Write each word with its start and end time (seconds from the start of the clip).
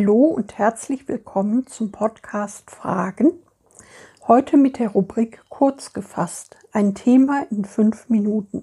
Hallo 0.00 0.24
und 0.24 0.56
herzlich 0.56 1.08
willkommen 1.08 1.66
zum 1.66 1.92
Podcast 1.92 2.70
Fragen. 2.70 3.34
Heute 4.26 4.56
mit 4.56 4.78
der 4.78 4.88
Rubrik 4.88 5.42
Kurz 5.50 5.92
gefasst, 5.92 6.56
ein 6.72 6.94
Thema 6.94 7.44
in 7.50 7.66
fünf 7.66 8.08
Minuten. 8.08 8.62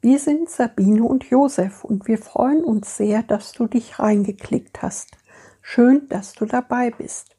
Wir 0.00 0.20
sind 0.20 0.48
Sabine 0.48 1.02
und 1.02 1.24
Josef 1.24 1.82
und 1.82 2.06
wir 2.06 2.18
freuen 2.18 2.62
uns 2.62 2.96
sehr, 2.96 3.24
dass 3.24 3.50
du 3.50 3.66
dich 3.66 3.98
reingeklickt 3.98 4.80
hast. 4.80 5.18
Schön, 5.60 6.08
dass 6.08 6.34
du 6.34 6.44
dabei 6.44 6.92
bist. 6.92 7.34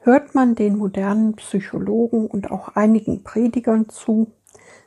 Hört 0.00 0.34
man 0.34 0.54
den 0.54 0.78
modernen 0.78 1.36
Psychologen 1.36 2.28
und 2.28 2.50
auch 2.50 2.68
einigen 2.68 3.24
Predigern 3.24 3.90
zu, 3.90 4.32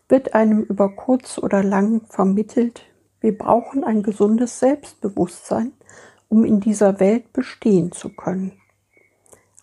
wird 0.09 0.34
einem 0.34 0.63
über 0.63 0.90
kurz 0.90 1.38
oder 1.38 1.62
lang 1.62 2.07
vermittelt, 2.09 2.82
wir 3.26 3.35
brauchen 3.35 3.84
ein 3.84 4.04
gesundes 4.04 4.59
Selbstbewusstsein, 4.59 5.71
um 6.29 6.45
in 6.45 6.59
dieser 6.59 6.99
Welt 6.99 7.34
bestehen 7.34 7.91
zu 7.91 8.09
können. 8.09 8.53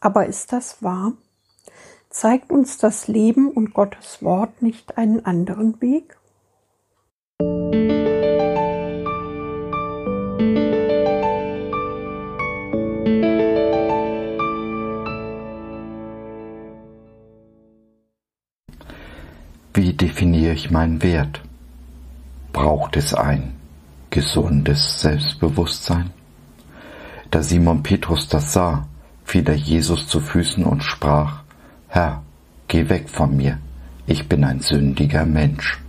Aber 0.00 0.26
ist 0.26 0.52
das 0.52 0.82
wahr? 0.82 1.12
Zeigt 2.10 2.50
uns 2.50 2.78
das 2.78 3.08
Leben 3.08 3.50
und 3.50 3.72
Gottes 3.72 4.22
Wort 4.22 4.62
nicht 4.62 4.98
einen 4.98 5.24
anderen 5.24 5.80
Weg? 5.80 6.16
Wie 19.74 19.94
definiere 19.94 20.52
ich 20.52 20.70
meinen 20.70 21.02
Wert? 21.02 21.42
braucht 22.52 22.96
es 22.96 23.14
ein 23.14 23.54
gesundes 24.10 25.00
Selbstbewusstsein? 25.00 26.10
Da 27.32 27.42
Simon 27.42 27.82
Petrus 27.82 28.28
das 28.28 28.52
sah, 28.52 28.86
fiel 29.24 29.48
er 29.48 29.54
Jesus 29.54 30.06
zu 30.06 30.20
Füßen 30.20 30.64
und 30.64 30.84
sprach, 30.84 31.44
Herr, 31.88 32.22
geh 32.68 32.90
weg 32.90 33.08
von 33.08 33.34
mir, 33.34 33.56
ich 34.06 34.28
bin 34.28 34.44
ein 34.44 34.60
sündiger 34.60 35.24
Mensch. 35.24 35.80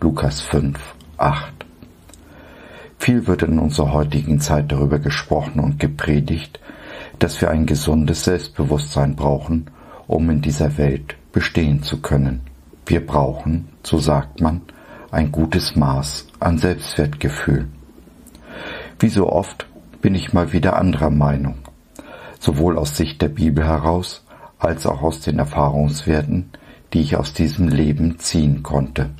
Lukas 0.00 0.40
5, 0.40 0.78
8. 1.18 1.52
Viel 2.98 3.26
wird 3.26 3.42
in 3.42 3.58
unserer 3.58 3.92
heutigen 3.92 4.40
Zeit 4.40 4.72
darüber 4.72 4.98
gesprochen 4.98 5.60
und 5.60 5.78
gepredigt, 5.78 6.58
dass 7.18 7.38
wir 7.42 7.50
ein 7.50 7.66
gesundes 7.66 8.24
Selbstbewusstsein 8.24 9.14
brauchen, 9.14 9.66
um 10.06 10.30
in 10.30 10.40
dieser 10.40 10.78
Welt 10.78 11.16
bestehen 11.32 11.82
zu 11.82 12.00
können. 12.00 12.40
Wir 12.86 13.06
brauchen, 13.06 13.68
so 13.82 13.98
sagt 13.98 14.40
man, 14.40 14.62
ein 15.10 15.32
gutes 15.32 15.76
Maß 15.76 16.28
an 16.40 16.56
Selbstwertgefühl. 16.56 17.68
Wie 18.98 19.10
so 19.10 19.30
oft 19.30 19.67
bin 20.00 20.14
ich 20.14 20.32
mal 20.32 20.52
wieder 20.52 20.76
anderer 20.76 21.10
Meinung, 21.10 21.56
sowohl 22.38 22.78
aus 22.78 22.96
Sicht 22.96 23.20
der 23.22 23.28
Bibel 23.28 23.64
heraus 23.64 24.24
als 24.58 24.86
auch 24.86 25.02
aus 25.02 25.20
den 25.20 25.38
Erfahrungswerten, 25.38 26.50
die 26.92 27.00
ich 27.00 27.16
aus 27.16 27.32
diesem 27.32 27.68
Leben 27.68 28.18
ziehen 28.18 28.62
konnte. 28.62 29.10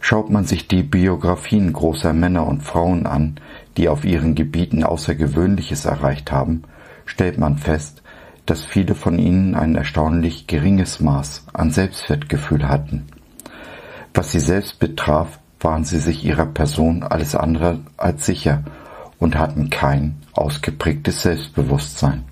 Schaut 0.00 0.30
man 0.30 0.44
sich 0.44 0.68
die 0.68 0.82
Biografien 0.82 1.72
großer 1.72 2.12
Männer 2.12 2.46
und 2.46 2.62
Frauen 2.62 3.06
an, 3.06 3.40
die 3.76 3.88
auf 3.88 4.04
ihren 4.04 4.34
Gebieten 4.34 4.84
Außergewöhnliches 4.84 5.84
erreicht 5.84 6.32
haben, 6.32 6.62
stellt 7.04 7.38
man 7.38 7.58
fest, 7.58 8.02
dass 8.46 8.64
viele 8.64 8.94
von 8.94 9.18
ihnen 9.18 9.54
ein 9.54 9.74
erstaunlich 9.74 10.46
geringes 10.46 11.00
Maß 11.00 11.46
an 11.52 11.70
Selbstwertgefühl 11.70 12.68
hatten. 12.68 13.06
Was 14.14 14.32
sie 14.32 14.40
selbst 14.40 14.78
betraf, 14.78 15.38
waren 15.60 15.84
sie 15.84 15.98
sich 15.98 16.24
ihrer 16.24 16.46
Person 16.46 17.02
alles 17.02 17.34
andere 17.34 17.80
als 17.96 18.24
sicher 18.24 18.64
und 19.18 19.36
hatten 19.36 19.70
kein 19.70 20.16
ausgeprägtes 20.32 21.22
Selbstbewusstsein. 21.22 22.24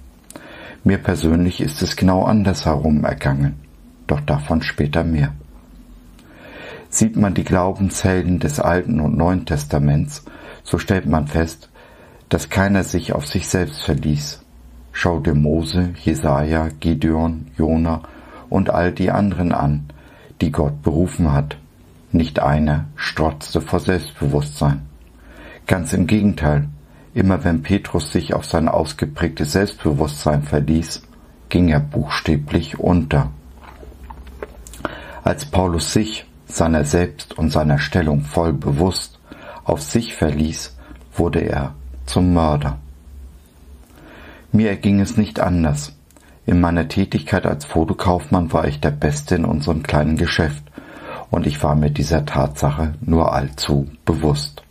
Mir 0.85 0.99
persönlich 0.99 1.61
ist 1.61 1.83
es 1.83 1.97
genau 1.97 2.25
andersherum 2.25 3.05
ergangen, 3.05 3.57
doch 4.07 4.21
davon 4.21 4.63
später 4.63 5.03
mehr. 5.03 5.35
Sieht 6.89 7.17
man 7.17 7.35
die 7.35 7.45
Glaubenshelden 7.45 8.39
des 8.39 8.61
Alten 8.61 9.01
und 9.01 9.17
Neuen 9.17 9.45
Testaments, 9.45 10.25
so 10.63 10.79
stellt 10.79 11.07
man 11.07 11.27
fest, 11.27 11.69
dass 12.29 12.49
keiner 12.49 12.85
sich 12.85 13.13
auf 13.13 13.27
sich 13.27 13.49
selbst 13.49 13.83
verließ. 13.83 14.43
Schau 14.93 15.21
dir 15.21 15.35
Mose, 15.35 15.93
Jesaja, 16.03 16.69
Gideon, 16.81 17.49
Jona 17.59 18.03
und 18.49 18.71
all 18.71 18.93
die 18.93 19.11
anderen 19.11 19.53
an, 19.53 19.87
die 20.41 20.53
Gott 20.53 20.83
berufen 20.83 21.33
hat. 21.33 21.59
Nicht 22.13 22.39
einer 22.41 22.87
strotzte 22.95 23.61
vor 23.61 23.81
Selbstbewusstsein. 23.81 24.83
Ganz 25.67 25.93
im 25.93 26.07
Gegenteil, 26.07 26.69
immer 27.17 27.45
wenn 27.45 27.63
Petrus 27.63 28.13
sich 28.13 28.35
auf 28.35 28.45
sein 28.45 28.69
ausgeprägtes 28.69 29.53
Selbstbewusstsein 29.53 30.43
verließ, 30.43 31.03
ging 31.49 31.69
er 31.69 31.81
buchstäblich 31.81 32.79
unter. 32.79 33.31
Als 35.25 35.47
Paulus 35.47 35.95
sich 35.95 36.27
seiner 36.47 36.85
selbst 36.85 37.39
und 37.39 37.49
seiner 37.49 37.79
Stellung 37.79 38.21
voll 38.21 38.53
bewusst 38.53 39.19
auf 39.65 39.81
sich 39.81 40.15
verließ, 40.15 40.77
wurde 41.15 41.41
er 41.41 41.75
zum 42.05 42.35
Mörder. 42.35 42.79
Mir 44.53 44.69
erging 44.69 45.01
es 45.01 45.17
nicht 45.17 45.41
anders. 45.41 45.97
In 46.45 46.61
meiner 46.61 46.87
Tätigkeit 46.87 47.47
als 47.47 47.65
Fotokaufmann 47.65 48.53
war 48.53 48.69
ich 48.69 48.81
der 48.81 48.91
Beste 48.91 49.37
in 49.37 49.47
unserem 49.47 49.83
kleinen 49.83 50.19
Geschäft 50.19 50.65
und 51.31 51.47
ich 51.47 51.63
war 51.63 51.77
mir 51.77 51.91
dieser 51.91 52.27
Tatsache 52.27 52.95
nur 53.01 53.33
allzu 53.33 53.89
bewusst. 54.05 54.66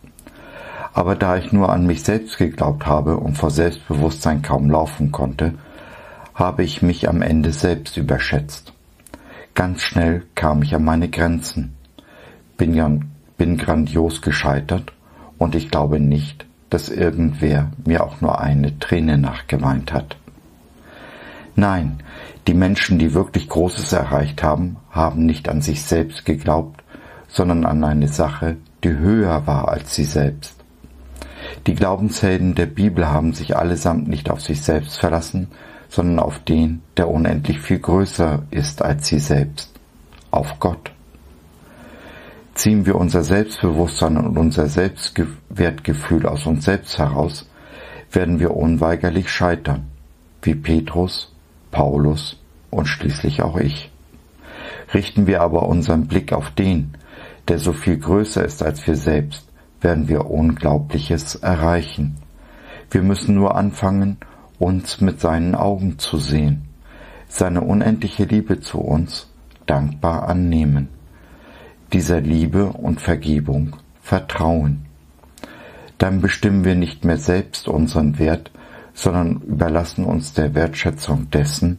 Aber 0.96 1.18
da 1.18 1.36
ich 1.36 1.52
nur 1.52 1.74
an 1.74 1.86
mich 1.86 2.04
selbst 2.04 2.38
geglaubt 2.38 2.86
habe 2.86 3.18
und 3.18 3.38
vor 3.38 3.52
Selbstbewusstsein 3.52 4.42
kaum 4.42 4.70
laufen 4.70 5.12
konnte, 5.12 5.54
habe 6.34 6.64
ich 6.64 6.82
mich 6.82 7.10
am 7.10 7.22
Ende 7.22 7.52
selbst 7.52 7.98
überschätzt. 7.98 8.72
Ganz 9.56 9.82
schnell 9.82 10.24
kam 10.36 10.64
ich 10.64 10.74
an 10.74 10.86
meine 10.86 11.10
Grenzen, 11.10 11.76
bin, 12.56 13.10
bin 13.38 13.58
grandios 13.58 14.22
gescheitert 14.22 14.94
und 15.38 15.54
ich 15.54 15.70
glaube 15.70 16.00
nicht, 16.00 16.46
dass 16.70 16.88
irgendwer 16.88 17.72
mir 17.86 18.02
auch 18.02 18.22
nur 18.22 18.40
eine 18.40 18.80
Träne 18.80 19.18
nachgeweint 19.18 19.92
hat. 19.92 20.16
Nein, 21.58 22.04
die 22.48 22.54
Menschen, 22.54 23.00
die 23.00 23.14
wirklich 23.14 23.50
Großes 23.50 23.92
erreicht 23.92 24.44
haben, 24.44 24.78
haben 24.92 25.26
nicht 25.26 25.50
an 25.50 25.62
sich 25.62 25.84
selbst 25.84 26.24
geglaubt, 26.24 26.86
sondern 27.28 27.66
an 27.66 27.84
eine 27.84 28.08
Sache, 28.08 28.56
die 28.86 28.96
höher 28.96 29.46
war 29.46 29.68
als 29.68 29.94
sie 29.94 30.06
selbst. 30.06 30.55
Die 31.68 31.74
Glaubenshelden 31.74 32.54
der 32.54 32.68
Bibel 32.68 33.08
haben 33.08 33.34
sich 33.34 33.58
allesamt 33.58 34.08
nicht 34.08 34.30
auf 34.30 34.42
sich 34.42 34.62
selbst 34.62 35.00
verlassen, 35.00 35.48
sondern 35.90 36.20
auf 36.20 36.40
den, 36.40 36.82
der 36.96 37.10
unendlich 37.10 37.60
viel 37.60 37.80
größer 37.80 38.44
ist 38.52 38.84
als 38.84 39.08
sie 39.08 39.20
selbst, 39.20 39.72
auf 40.30 40.60
Gott. 40.60 40.92
Ziehen 42.54 42.86
wir 42.86 42.96
unser 42.96 43.24
Selbstbewusstsein 43.24 44.18
und 44.18 44.38
unser 44.38 44.68
Selbstwertgefühl 44.68 46.28
aus 46.28 46.46
uns 46.46 46.66
selbst 46.66 47.00
heraus, 47.00 47.50
werden 48.12 48.40
wir 48.40 48.56
unweigerlich 48.56 49.30
scheitern, 49.30 49.88
wie 50.44 50.56
Petrus 50.56 51.34
Paulus 51.72 52.40
und 52.70 52.86
schließlich 52.86 53.42
auch 53.42 53.58
ich. 53.58 53.92
Richten 54.94 55.28
wir 55.28 55.42
aber 55.42 55.64
unseren 55.64 56.08
Blick 56.08 56.32
auf 56.32 56.52
den, 56.52 56.94
der 57.48 57.58
so 57.58 57.74
viel 57.74 57.98
größer 57.98 58.46
ist 58.46 58.64
als 58.64 58.86
wir 58.88 58.96
selbst, 58.96 59.46
werden 59.86 60.08
wir 60.08 60.32
Unglaubliches 60.32 61.36
erreichen. 61.36 62.16
Wir 62.90 63.04
müssen 63.04 63.36
nur 63.36 63.54
anfangen, 63.56 64.18
uns 64.58 65.00
mit 65.00 65.22
seinen 65.22 65.54
Augen 65.54 66.00
zu 66.00 66.18
sehen, 66.18 66.70
seine 67.28 67.62
unendliche 67.62 68.24
Liebe 68.24 68.60
zu 68.60 68.80
uns 68.80 69.30
dankbar 69.68 70.28
annehmen, 70.28 70.90
dieser 71.94 72.20
Liebe 72.20 72.66
und 72.66 73.00
Vergebung 73.00 73.76
vertrauen. 74.02 74.88
Dann 76.00 76.20
bestimmen 76.20 76.66
wir 76.66 76.74
nicht 76.74 77.06
mehr 77.06 77.18
selbst 77.18 77.68
unseren 77.68 78.18
Wert, 78.18 78.50
sondern 78.96 79.42
überlassen 79.42 80.04
uns 80.04 80.34
der 80.34 80.56
Wertschätzung 80.56 81.30
dessen, 81.30 81.78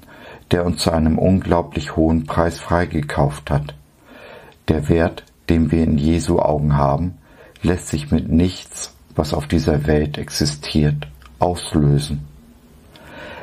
der 0.53 0.65
uns 0.65 0.81
zu 0.81 0.93
einem 0.93 1.19
unglaublich 1.19 1.97
hohen 1.97 2.25
Preis 2.25 2.61
freigekauft 2.61 3.51
hat. 3.51 3.75
Der 4.69 4.89
Wert, 4.89 5.25
den 5.51 5.73
wir 5.73 5.83
in 5.83 5.99
Jesu 5.99 6.39
Augen 6.39 6.77
haben, 6.77 7.19
lässt 7.67 7.89
sich 7.89 8.11
mit 8.11 8.31
nichts, 8.31 8.95
was 9.15 9.35
auf 9.35 9.47
dieser 9.47 9.87
Welt 9.87 10.19
existiert, 10.19 11.09
auslösen. 11.39 12.27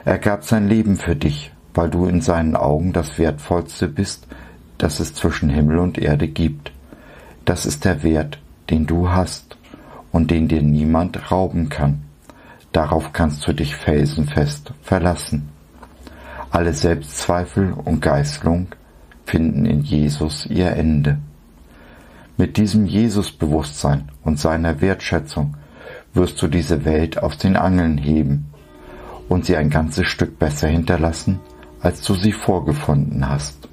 Er 0.06 0.18
gab 0.18 0.44
sein 0.44 0.68
Leben 0.68 0.98
für 0.98 1.16
dich, 1.16 1.52
weil 1.74 1.90
du 1.90 2.06
in 2.06 2.22
seinen 2.22 2.56
Augen 2.56 2.94
das 2.94 3.18
Wertvollste 3.18 3.88
bist, 3.88 4.28
das 4.78 5.00
es 5.00 5.14
zwischen 5.14 5.50
Himmel 5.50 5.80
und 5.80 5.98
Erde 5.98 6.28
gibt. 6.28 6.72
Das 7.46 7.66
ist 7.66 7.86
der 7.86 8.04
Wert, 8.04 8.40
den 8.70 8.86
du 8.86 9.10
hast 9.10 9.58
und 10.12 10.32
den 10.32 10.48
dir 10.48 10.62
niemand 10.62 11.32
rauben 11.32 11.70
kann. 11.70 12.04
Darauf 12.72 13.14
kannst 13.14 13.48
du 13.48 13.54
dich 13.54 13.76
felsenfest 13.76 14.74
verlassen. 14.82 15.50
Alle 16.50 16.74
Selbstzweifel 16.74 17.74
und 17.74 18.02
Geißlung 18.02 18.68
finden 19.26 19.66
in 19.66 19.82
Jesus 19.82 20.46
ihr 20.46 20.72
Ende. 20.72 21.18
Mit 22.36 22.58
diesem 22.58 22.86
Jesusbewusstsein 22.86 24.12
und 24.24 24.40
seiner 24.40 24.82
Wertschätzung 24.82 25.56
wirst 26.14 26.42
du 26.42 26.48
diese 26.48 26.84
Welt 26.84 27.22
aus 27.22 27.38
den 27.38 27.56
Angeln 27.56 27.98
heben 27.98 28.46
und 29.30 29.46
sie 29.46 29.56
ein 29.56 29.70
ganzes 29.70 30.08
Stück 30.08 30.40
besser 30.40 30.68
hinterlassen, 30.68 31.40
als 31.80 32.02
du 32.02 32.16
sie 32.16 32.32
vorgefunden 32.32 33.30
hast. 33.30 33.70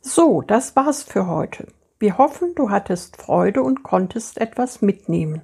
So, 0.00 0.42
das 0.42 0.76
war's 0.76 1.02
für 1.02 1.26
heute. 1.26 1.68
Wir 1.98 2.18
hoffen, 2.18 2.54
du 2.54 2.70
hattest 2.70 3.16
Freude 3.16 3.62
und 3.62 3.82
konntest 3.82 4.38
etwas 4.38 4.82
mitnehmen. 4.82 5.42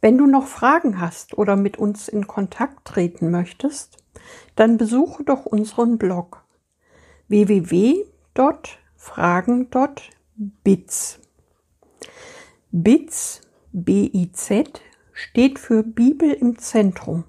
Wenn 0.00 0.18
du 0.18 0.26
noch 0.26 0.46
Fragen 0.46 1.00
hast 1.00 1.38
oder 1.38 1.56
mit 1.56 1.78
uns 1.78 2.08
in 2.08 2.26
Kontakt 2.26 2.84
treten 2.84 3.30
möchtest, 3.30 3.96
dann 4.56 4.76
besuche 4.76 5.24
doch 5.24 5.46
unseren 5.46 5.96
Blog 5.96 6.44
www.fragen.biz. 10.36 11.20
BIZ, 12.72 13.40
B-I-Z, 13.72 14.80
steht 15.12 15.58
für 15.58 15.82
Bibel 15.82 16.32
im 16.32 16.58
Zentrum. 16.58 17.24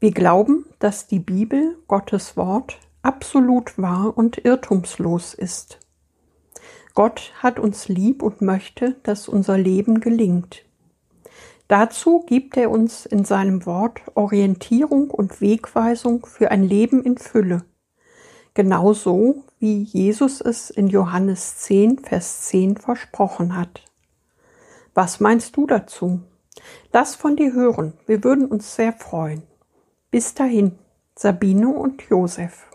Wir 0.00 0.10
glauben, 0.10 0.66
dass 0.80 1.06
die 1.06 1.20
Bibel, 1.20 1.76
Gottes 1.86 2.36
Wort, 2.36 2.78
absolut 3.02 3.78
wahr 3.78 4.16
und 4.16 4.44
irrtumslos 4.44 5.34
ist. 5.34 5.78
Gott 6.94 7.32
hat 7.38 7.60
uns 7.60 7.88
lieb 7.88 8.22
und 8.22 8.42
möchte, 8.42 8.96
dass 9.04 9.28
unser 9.28 9.56
Leben 9.56 10.00
gelingt. 10.00 10.64
Dazu 11.68 12.24
gibt 12.26 12.56
er 12.56 12.70
uns 12.70 13.06
in 13.06 13.24
seinem 13.24 13.64
Wort 13.64 14.00
Orientierung 14.16 15.10
und 15.10 15.40
Wegweisung 15.40 16.26
für 16.26 16.50
ein 16.50 16.64
Leben 16.64 17.04
in 17.04 17.16
Fülle, 17.16 17.64
genauso 18.54 19.44
wie 19.60 19.82
Jesus 19.82 20.40
es 20.40 20.70
in 20.70 20.88
Johannes 20.88 21.58
10, 21.58 21.98
Vers 21.98 22.46
10 22.46 22.78
versprochen 22.78 23.56
hat. 23.56 23.84
Was 24.94 25.20
meinst 25.20 25.56
du 25.56 25.66
dazu? 25.66 26.20
Lass 26.92 27.14
von 27.14 27.36
dir 27.36 27.52
hören, 27.52 27.92
wir 28.06 28.24
würden 28.24 28.46
uns 28.46 28.74
sehr 28.74 28.94
freuen. 28.94 29.42
Bis 30.10 30.34
dahin, 30.34 30.78
Sabine 31.14 31.68
und 31.68 32.02
Josef. 32.08 32.69